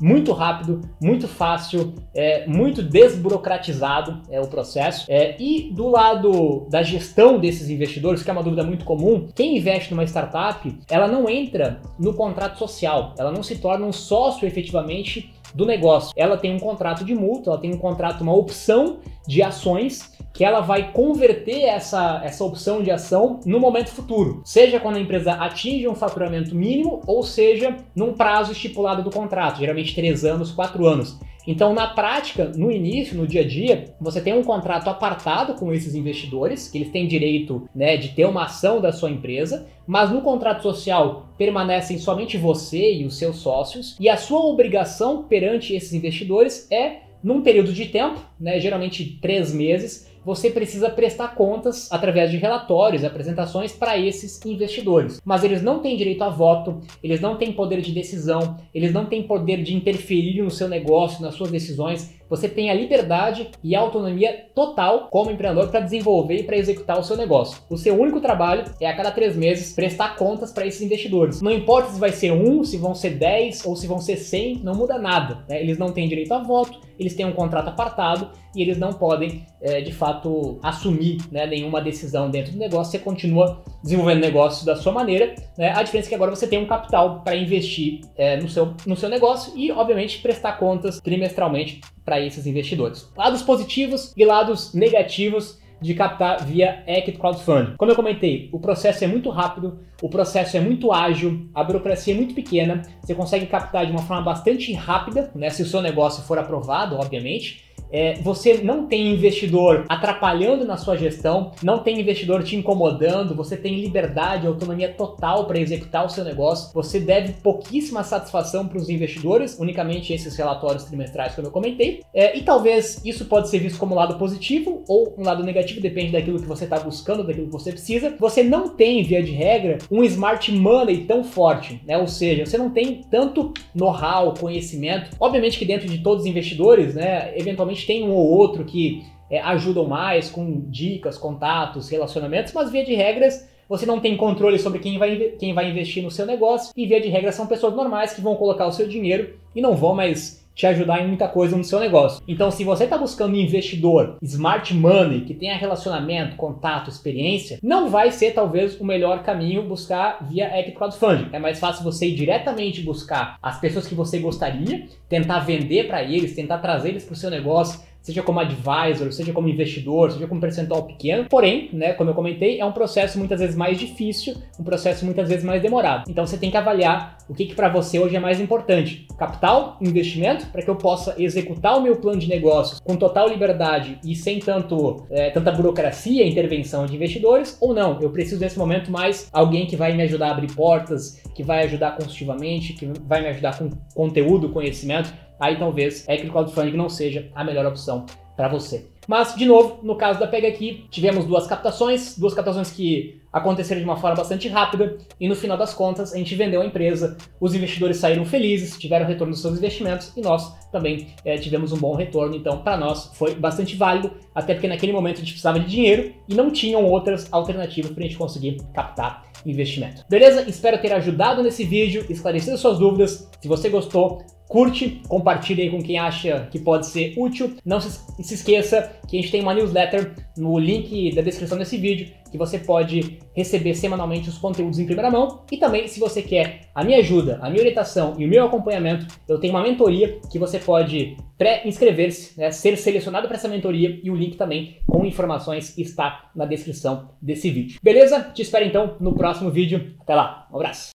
Muito 0.00 0.32
rápido, 0.32 0.80
muito 1.00 1.26
fácil, 1.28 1.94
é, 2.14 2.46
muito 2.46 2.82
desburocratizado 2.82 4.20
é 4.30 4.40
o 4.40 4.46
processo. 4.46 5.06
É, 5.08 5.36
e 5.40 5.70
do 5.72 5.88
lado 5.88 6.66
da 6.68 6.82
gestão 6.82 7.38
desses 7.38 7.70
investidores, 7.70 8.22
que 8.22 8.30
é 8.30 8.32
uma 8.32 8.42
dúvida 8.42 8.64
muito 8.64 8.84
comum, 8.84 9.28
quem 9.34 9.56
investe 9.56 9.90
numa 9.92 10.04
startup, 10.04 10.76
ela 10.90 11.08
não 11.08 11.28
entra 11.28 11.80
no 11.98 12.14
contrato 12.14 12.58
social, 12.58 13.14
ela 13.18 13.30
não 13.30 13.42
se 13.42 13.56
torna 13.56 13.86
um 13.86 13.92
sócio 13.92 14.46
efetivamente 14.46 15.32
do 15.54 15.66
negócio. 15.66 16.12
Ela 16.16 16.36
tem 16.36 16.54
um 16.54 16.58
contrato 16.58 17.04
de 17.04 17.14
multa, 17.14 17.50
ela 17.50 17.58
tem 17.58 17.72
um 17.72 17.78
contrato, 17.78 18.22
uma 18.22 18.34
opção 18.34 18.98
de 19.26 19.42
ações 19.42 20.12
que 20.32 20.44
ela 20.44 20.60
vai 20.60 20.92
converter 20.92 21.62
essa, 21.62 22.22
essa 22.24 22.42
opção 22.42 22.82
de 22.82 22.90
ação 22.90 23.40
no 23.44 23.60
momento 23.60 23.90
futuro, 23.90 24.40
seja 24.44 24.80
quando 24.80 24.96
a 24.96 25.00
empresa 25.00 25.32
atinge 25.32 25.86
um 25.86 25.94
faturamento 25.94 26.54
mínimo 26.54 27.02
ou 27.06 27.22
seja 27.22 27.76
num 27.94 28.14
prazo 28.14 28.52
estipulado 28.52 29.02
do 29.02 29.10
contrato, 29.10 29.58
geralmente 29.58 29.94
três 29.94 30.24
anos, 30.24 30.50
quatro 30.50 30.86
anos. 30.86 31.18
Então, 31.46 31.74
na 31.74 31.88
prática, 31.88 32.52
no 32.56 32.70
início, 32.70 33.16
no 33.16 33.26
dia 33.26 33.42
a 33.42 33.46
dia, 33.46 33.94
você 34.00 34.20
tem 34.20 34.34
um 34.34 34.44
contrato 34.44 34.88
apartado 34.88 35.54
com 35.54 35.72
esses 35.72 35.94
investidores, 35.94 36.68
que 36.68 36.78
eles 36.78 36.92
têm 36.92 37.08
direito 37.08 37.68
né, 37.74 37.96
de 37.96 38.10
ter 38.10 38.26
uma 38.26 38.44
ação 38.44 38.80
da 38.80 38.92
sua 38.92 39.10
empresa, 39.10 39.66
mas 39.86 40.10
no 40.10 40.22
contrato 40.22 40.62
social 40.62 41.28
permanecem 41.36 41.98
somente 41.98 42.38
você 42.38 42.94
e 42.94 43.04
os 43.04 43.18
seus 43.18 43.36
sócios, 43.36 43.96
e 43.98 44.08
a 44.08 44.16
sua 44.16 44.40
obrigação 44.40 45.24
perante 45.24 45.74
esses 45.74 45.92
investidores 45.92 46.70
é, 46.70 47.00
num 47.22 47.42
período 47.42 47.72
de 47.72 47.86
tempo, 47.86 48.20
né, 48.38 48.58
geralmente 48.58 49.18
três 49.20 49.52
meses, 49.52 50.10
você 50.24 50.50
precisa 50.50 50.88
prestar 50.88 51.34
contas 51.34 51.90
através 51.90 52.30
de 52.30 52.36
relatórios, 52.36 53.04
apresentações 53.04 53.72
para 53.72 53.98
esses 53.98 54.40
investidores. 54.46 55.20
Mas 55.24 55.42
eles 55.42 55.62
não 55.62 55.80
têm 55.80 55.96
direito 55.96 56.22
a 56.22 56.28
voto, 56.28 56.80
eles 57.02 57.20
não 57.20 57.36
têm 57.36 57.52
poder 57.52 57.80
de 57.80 57.92
decisão, 57.92 58.56
eles 58.74 58.92
não 58.92 59.06
têm 59.06 59.22
poder 59.22 59.62
de 59.62 59.74
interferir 59.74 60.42
no 60.42 60.50
seu 60.50 60.68
negócio, 60.68 61.22
nas 61.22 61.34
suas 61.34 61.50
decisões. 61.50 62.14
Você 62.30 62.48
tem 62.48 62.70
a 62.70 62.74
liberdade 62.74 63.50
e 63.62 63.74
a 63.74 63.80
autonomia 63.80 64.46
total 64.54 65.08
como 65.10 65.30
empreendedor 65.30 65.68
para 65.68 65.80
desenvolver 65.80 66.36
e 66.36 66.42
para 66.44 66.56
executar 66.56 66.98
o 66.98 67.02
seu 67.02 67.16
negócio. 67.16 67.60
O 67.68 67.76
seu 67.76 67.94
único 68.00 68.20
trabalho 68.20 68.64
é 68.80 68.86
a 68.86 68.96
cada 68.96 69.10
três 69.10 69.36
meses 69.36 69.74
prestar 69.74 70.16
contas 70.16 70.50
para 70.50 70.66
esses 70.66 70.80
investidores. 70.80 71.42
Não 71.42 71.50
importa 71.50 71.90
se 71.90 72.00
vai 72.00 72.10
ser 72.10 72.32
um, 72.32 72.64
se 72.64 72.78
vão 72.78 72.94
ser 72.94 73.10
10 73.10 73.66
ou 73.66 73.76
se 73.76 73.86
vão 73.86 73.98
ser 73.98 74.16
100, 74.16 74.60
não 74.62 74.74
muda 74.74 74.98
nada. 74.98 75.44
Né? 75.46 75.60
Eles 75.60 75.76
não 75.76 75.92
têm 75.92 76.08
direito 76.08 76.32
a 76.32 76.42
voto, 76.42 76.80
eles 76.98 77.14
têm 77.14 77.26
um 77.26 77.32
contrato 77.32 77.68
apartado 77.68 78.30
e 78.54 78.62
eles 78.62 78.78
não 78.78 78.92
podem, 78.92 79.46
é, 79.60 79.80
de 79.80 79.92
fato, 79.92 80.58
assumir 80.62 81.18
né, 81.30 81.46
nenhuma 81.46 81.80
decisão 81.80 82.30
dentro 82.30 82.52
do 82.52 82.58
negócio. 82.58 82.92
Você 82.92 82.98
continua 82.98 83.62
desenvolvendo 83.82 84.18
o 84.18 84.20
negócio 84.20 84.66
da 84.66 84.76
sua 84.76 84.92
maneira. 84.92 85.34
Né? 85.56 85.70
A 85.70 85.82
diferença 85.82 86.08
é 86.08 86.10
que 86.10 86.14
agora 86.14 86.30
você 86.34 86.46
tem 86.46 86.58
um 86.58 86.66
capital 86.66 87.20
para 87.22 87.34
investir 87.34 88.00
é, 88.16 88.36
no, 88.36 88.48
seu, 88.48 88.74
no 88.86 88.96
seu 88.96 89.08
negócio 89.08 89.52
e, 89.56 89.72
obviamente, 89.72 90.20
prestar 90.20 90.52
contas 90.52 91.00
trimestralmente 91.00 91.80
para 92.04 92.20
esses 92.20 92.46
investidores. 92.46 93.08
Lados 93.16 93.42
positivos 93.42 94.12
e 94.16 94.24
lados 94.24 94.74
negativos 94.74 95.61
de 95.82 95.94
captar 95.94 96.44
via 96.44 96.82
Equity 96.86 97.18
Crowdfunding. 97.18 97.74
Como 97.76 97.90
eu 97.90 97.96
comentei, 97.96 98.48
o 98.52 98.60
processo 98.60 99.04
é 99.04 99.06
muito 99.06 99.28
rápido, 99.28 99.80
o 100.00 100.08
processo 100.08 100.56
é 100.56 100.60
muito 100.60 100.92
ágil, 100.92 101.48
a 101.54 101.62
burocracia 101.62 102.14
é 102.14 102.16
muito 102.16 102.34
pequena, 102.34 102.82
você 103.02 103.14
consegue 103.14 103.46
captar 103.46 103.84
de 103.84 103.92
uma 103.92 104.02
forma 104.02 104.22
bastante 104.22 104.72
rápida, 104.72 105.30
né, 105.34 105.50
se 105.50 105.62
o 105.62 105.66
seu 105.66 105.82
negócio 105.82 106.22
for 106.22 106.38
aprovado, 106.38 106.96
obviamente, 106.96 107.71
é, 107.92 108.14
você 108.14 108.58
não 108.62 108.86
tem 108.86 109.12
investidor 109.12 109.84
atrapalhando 109.88 110.64
na 110.64 110.76
sua 110.76 110.96
gestão, 110.96 111.52
não 111.62 111.78
tem 111.78 112.00
investidor 112.00 112.42
te 112.42 112.56
incomodando, 112.56 113.34
você 113.34 113.56
tem 113.56 113.80
liberdade, 113.80 114.46
autonomia 114.46 114.88
total 114.92 115.46
para 115.46 115.60
executar 115.60 116.04
o 116.04 116.08
seu 116.08 116.24
negócio, 116.24 116.72
você 116.74 116.98
deve 116.98 117.34
pouquíssima 117.34 118.02
satisfação 118.02 118.66
para 118.66 118.78
os 118.78 118.88
investidores, 118.88 119.58
unicamente 119.58 120.12
esses 120.12 120.36
relatórios 120.36 120.84
trimestrais 120.84 121.34
como 121.34 121.48
eu 121.48 121.52
comentei, 121.52 122.02
é, 122.14 122.36
e 122.36 122.42
talvez 122.42 123.00
isso 123.04 123.26
pode 123.26 123.48
ser 123.48 123.58
visto 123.58 123.78
como 123.78 123.94
um 123.94 123.98
lado 123.98 124.16
positivo 124.18 124.82
ou 124.88 125.14
um 125.18 125.24
lado 125.24 125.44
negativo, 125.44 125.80
depende 125.80 126.12
daquilo 126.12 126.40
que 126.40 126.46
você 126.46 126.64
está 126.64 126.78
buscando, 126.78 127.24
daquilo 127.24 127.46
que 127.46 127.52
você 127.52 127.72
precisa. 127.72 128.14
Você 128.18 128.42
não 128.42 128.68
tem, 128.68 129.02
via 129.02 129.22
de 129.22 129.32
regra, 129.32 129.78
um 129.90 130.02
smart 130.04 130.50
money 130.52 131.04
tão 131.04 131.24
forte, 131.24 131.80
né? 131.86 131.98
Ou 131.98 132.06
seja, 132.06 132.46
você 132.46 132.56
não 132.58 132.70
tem 132.70 133.02
tanto 133.10 133.52
know-how, 133.74 134.34
conhecimento. 134.34 135.10
Obviamente 135.20 135.58
que 135.58 135.64
dentro 135.64 135.88
de 135.88 135.98
todos 135.98 136.22
os 136.22 136.30
investidores, 136.30 136.94
né, 136.94 137.32
eventualmente 137.36 137.81
tem 137.86 138.02
um 138.02 138.12
ou 138.12 138.26
outro 138.26 138.64
que 138.64 139.04
é, 139.30 139.40
ajudam 139.40 139.86
mais 139.86 140.30
com 140.30 140.62
dicas, 140.68 141.16
contatos, 141.16 141.88
relacionamentos, 141.88 142.52
mas 142.52 142.70
via 142.70 142.84
de 142.84 142.94
regras 142.94 143.50
você 143.68 143.86
não 143.86 144.00
tem 144.00 144.16
controle 144.16 144.58
sobre 144.58 144.80
quem 144.80 144.98
vai, 144.98 145.16
quem 145.38 145.54
vai 145.54 145.70
investir 145.70 146.02
no 146.02 146.10
seu 146.10 146.26
negócio 146.26 146.72
e 146.76 146.86
via 146.86 147.00
de 147.00 147.08
regra 147.08 147.32
são 147.32 147.46
pessoas 147.46 147.74
normais 147.74 148.12
que 148.12 148.20
vão 148.20 148.36
colocar 148.36 148.66
o 148.66 148.72
seu 148.72 148.86
dinheiro 148.86 149.38
e 149.54 149.62
não 149.62 149.74
vão 149.74 149.94
mais 149.94 150.41
te 150.54 150.66
ajudar 150.66 151.02
em 151.02 151.08
muita 151.08 151.28
coisa 151.28 151.56
no 151.56 151.64
seu 151.64 151.80
negócio. 151.80 152.22
Então, 152.26 152.50
se 152.50 152.64
você 152.64 152.84
está 152.84 152.98
buscando 152.98 153.34
um 153.34 153.40
investidor 153.40 154.16
smart 154.22 154.74
money 154.74 155.22
que 155.22 155.34
tenha 155.34 155.56
relacionamento, 155.56 156.36
contato, 156.36 156.90
experiência, 156.90 157.58
não 157.62 157.88
vai 157.88 158.10
ser 158.10 158.32
talvez 158.32 158.78
o 158.80 158.84
melhor 158.84 159.22
caminho 159.22 159.62
buscar 159.62 160.26
via 160.28 160.58
equity 160.58 160.76
crowdfunding. 160.76 161.28
É 161.32 161.38
mais 161.38 161.58
fácil 161.58 161.84
você 161.84 162.06
ir 162.06 162.14
diretamente 162.14 162.82
buscar 162.82 163.36
as 163.42 163.60
pessoas 163.60 163.86
que 163.86 163.94
você 163.94 164.18
gostaria, 164.18 164.86
tentar 165.08 165.40
vender 165.40 165.86
para 165.86 166.02
eles, 166.02 166.34
tentar 166.34 166.58
trazer 166.58 166.90
eles 166.90 167.04
para 167.04 167.14
o 167.14 167.16
seu 167.16 167.30
negócio 167.30 167.80
seja 168.02 168.22
como 168.22 168.40
advisor, 168.40 169.12
seja 169.12 169.32
como 169.32 169.48
investidor, 169.48 170.10
seja 170.10 170.26
como 170.26 170.40
percentual 170.40 170.84
pequeno. 170.84 171.26
Porém, 171.28 171.70
né, 171.72 171.92
como 171.92 172.10
eu 172.10 172.14
comentei, 172.14 172.60
é 172.60 172.64
um 172.64 172.72
processo 172.72 173.18
muitas 173.18 173.40
vezes 173.40 173.56
mais 173.56 173.78
difícil, 173.78 174.34
um 174.58 174.64
processo 174.64 175.04
muitas 175.04 175.28
vezes 175.28 175.44
mais 175.44 175.62
demorado. 175.62 176.10
Então 176.10 176.26
você 176.26 176.36
tem 176.36 176.50
que 176.50 176.56
avaliar 176.56 177.16
o 177.28 177.34
que, 177.34 177.46
que 177.46 177.54
para 177.54 177.68
você 177.68 177.98
hoje 177.98 178.16
é 178.16 178.20
mais 178.20 178.40
importante: 178.40 179.06
capital, 179.16 179.78
investimento, 179.80 180.46
para 180.46 180.62
que 180.62 180.68
eu 180.68 180.76
possa 180.76 181.14
executar 181.16 181.78
o 181.78 181.82
meu 181.82 181.96
plano 181.96 182.18
de 182.18 182.28
negócios 182.28 182.80
com 182.80 182.96
total 182.96 183.28
liberdade 183.28 183.98
e 184.04 184.14
sem 184.16 184.40
tanto 184.40 185.06
é, 185.10 185.30
tanta 185.30 185.52
burocracia 185.52 186.26
intervenção 186.26 186.86
de 186.86 186.96
investidores, 186.96 187.56
ou 187.60 187.72
não? 187.72 188.00
Eu 188.00 188.10
preciso 188.10 188.40
nesse 188.40 188.58
momento 188.58 188.90
mais 188.90 189.28
alguém 189.32 189.66
que 189.66 189.76
vai 189.76 189.94
me 189.94 190.02
ajudar 190.02 190.28
a 190.28 190.30
abrir 190.32 190.52
portas, 190.52 191.22
que 191.34 191.42
vai 191.42 191.64
ajudar 191.64 191.92
construtivamente, 191.92 192.72
que 192.72 192.90
vai 193.06 193.20
me 193.22 193.28
ajudar 193.28 193.56
com 193.56 193.70
conteúdo, 193.94 194.48
conhecimento 194.48 195.12
aí 195.42 195.58
talvez 195.58 196.08
equity 196.08 196.30
crowdfunding 196.30 196.76
não 196.76 196.88
seja 196.88 197.28
a 197.34 197.42
melhor 197.42 197.66
opção 197.66 198.06
para 198.36 198.46
você. 198.46 198.86
Mas, 199.08 199.34
de 199.34 199.44
novo, 199.44 199.80
no 199.82 199.96
caso 199.96 200.20
da 200.20 200.28
Pega 200.28 200.46
aqui, 200.46 200.86
tivemos 200.88 201.24
duas 201.24 201.48
captações, 201.48 202.16
duas 202.16 202.32
captações 202.32 202.70
que 202.70 203.20
aconteceram 203.32 203.80
de 203.80 203.84
uma 203.84 203.96
forma 203.96 204.14
bastante 204.14 204.46
rápida 204.46 204.96
e 205.18 205.26
no 205.26 205.34
final 205.34 205.56
das 205.56 205.74
contas 205.74 206.12
a 206.12 206.18
gente 206.18 206.34
vendeu 206.36 206.60
a 206.60 206.66
empresa, 206.66 207.16
os 207.40 207.54
investidores 207.54 207.96
saíram 207.96 208.24
felizes, 208.24 208.78
tiveram 208.78 209.04
retorno 209.06 209.32
dos 209.32 209.42
seus 209.42 209.58
investimentos 209.58 210.12
e 210.16 210.20
nós 210.20 210.54
também 210.70 211.08
é, 211.24 211.36
tivemos 211.36 211.72
um 211.72 211.78
bom 211.78 211.96
retorno. 211.96 212.36
Então, 212.36 212.58
para 212.58 212.76
nós 212.76 213.10
foi 213.14 213.34
bastante 213.34 213.74
válido, 213.74 214.12
até 214.32 214.54
porque 214.54 214.68
naquele 214.68 214.92
momento 214.92 215.16
a 215.16 215.20
gente 215.20 215.32
precisava 215.32 215.58
de 215.58 215.66
dinheiro 215.66 216.12
e 216.28 216.34
não 216.34 216.52
tinham 216.52 216.84
outras 216.84 217.26
alternativas 217.32 217.90
para 217.90 218.04
a 218.04 218.06
gente 218.06 218.16
conseguir 218.16 218.58
captar 218.72 219.24
investimento. 219.44 220.04
Beleza? 220.08 220.48
Espero 220.48 220.80
ter 220.80 220.92
ajudado 220.92 221.42
nesse 221.42 221.64
vídeo, 221.64 222.06
esclarecido 222.08 222.56
suas 222.56 222.78
dúvidas. 222.78 223.28
Se 223.40 223.48
você 223.48 223.68
gostou, 223.68 224.22
curte, 224.52 225.00
compartilhe 225.08 225.62
aí 225.62 225.70
com 225.70 225.82
quem 225.82 225.98
acha 225.98 226.46
que 226.50 226.58
pode 226.58 226.86
ser 226.86 227.14
útil. 227.16 227.56
Não 227.64 227.80
se, 227.80 227.98
se, 228.22 228.34
esqueça 228.34 228.92
que 229.08 229.16
a 229.16 229.20
gente 229.20 229.32
tem 229.32 229.40
uma 229.40 229.54
newsletter 229.54 230.14
no 230.36 230.58
link 230.58 231.14
da 231.14 231.22
descrição 231.22 231.56
desse 231.56 231.78
vídeo 231.78 232.12
que 232.30 232.36
você 232.36 232.58
pode 232.58 233.18
receber 233.34 233.74
semanalmente 233.74 234.28
os 234.28 234.36
conteúdos 234.36 234.78
em 234.78 234.84
primeira 234.84 235.10
mão. 235.10 235.42
E 235.50 235.56
também, 235.56 235.88
se 235.88 235.98
você 235.98 236.20
quer 236.20 236.68
a 236.74 236.84
minha 236.84 236.98
ajuda, 236.98 237.38
a 237.40 237.48
minha 237.48 237.62
orientação 237.62 238.14
e 238.18 238.26
o 238.26 238.28
meu 238.28 238.44
acompanhamento, 238.44 239.06
eu 239.26 239.40
tenho 239.40 239.54
uma 239.54 239.62
mentoria 239.62 240.20
que 240.30 240.38
você 240.38 240.58
pode 240.58 241.16
pré-inscrever-se, 241.38 242.38
né, 242.38 242.50
ser 242.50 242.76
selecionado 242.76 243.28
para 243.28 243.38
essa 243.38 243.48
mentoria 243.48 244.00
e 244.02 244.10
o 244.10 244.14
link 244.14 244.36
também 244.36 244.76
com 244.86 245.04
informações 245.06 245.78
está 245.78 246.30
na 246.36 246.44
descrição 246.44 247.10
desse 247.22 247.50
vídeo. 247.50 247.80
Beleza? 247.82 248.20
Te 248.34 248.42
espero 248.42 248.66
então 248.66 248.96
no 249.00 249.14
próximo 249.14 249.50
vídeo. 249.50 249.94
Até 250.00 250.14
lá, 250.14 250.46
um 250.52 250.56
abraço! 250.56 250.90